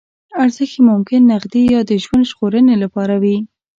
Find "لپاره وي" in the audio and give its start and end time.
2.83-3.37